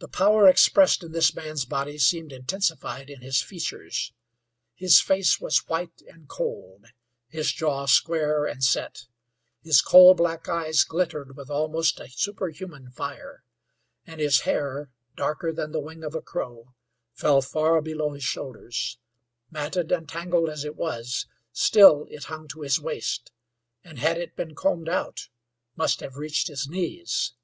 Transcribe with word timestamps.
The 0.00 0.08
power 0.08 0.48
expressed 0.48 1.04
in 1.04 1.12
this 1.12 1.32
man's 1.32 1.64
body 1.64 1.96
seemed 1.96 2.32
intensified 2.32 3.08
in 3.08 3.20
his 3.22 3.40
features. 3.40 4.12
His 4.74 5.00
face 5.00 5.40
was 5.40 5.68
white 5.68 6.02
and 6.12 6.26
cold, 6.26 6.86
his 7.28 7.52
jaw 7.52 7.86
square 7.86 8.46
and 8.46 8.64
set; 8.64 9.04
his 9.62 9.80
coal 9.80 10.14
black 10.14 10.48
eyes 10.48 10.82
glittered 10.82 11.36
with 11.36 11.50
almost 11.50 12.00
a 12.00 12.08
superhuman 12.10 12.90
fire. 12.90 13.44
And 14.04 14.20
his 14.20 14.40
hair, 14.40 14.90
darker 15.14 15.52
than 15.52 15.70
the 15.70 15.78
wing 15.78 16.02
of 16.02 16.16
a 16.16 16.20
crow, 16.20 16.74
fell 17.12 17.40
far 17.40 17.80
below 17.80 18.10
his 18.14 18.24
shoulders; 18.24 18.98
matted 19.52 19.92
and 19.92 20.08
tangled 20.08 20.48
as 20.48 20.64
it 20.64 20.74
was, 20.74 21.28
still 21.52 22.08
it 22.10 22.24
hung 22.24 22.48
to 22.48 22.62
his 22.62 22.80
waist, 22.80 23.30
and 23.84 24.00
had 24.00 24.18
it 24.18 24.34
been 24.34 24.56
combed 24.56 24.88
out, 24.88 25.28
must 25.76 26.00
have 26.00 26.16
reached 26.16 26.48
his 26.48 26.66
knees. 26.68 27.34